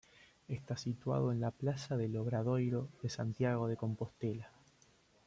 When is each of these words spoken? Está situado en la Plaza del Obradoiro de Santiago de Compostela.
Está 0.47 0.77
situado 0.77 1.31
en 1.31 1.39
la 1.41 1.51
Plaza 1.51 1.95
del 1.95 2.17
Obradoiro 2.17 2.89
de 3.03 3.09
Santiago 3.11 3.67
de 3.67 3.77
Compostela. 3.77 4.49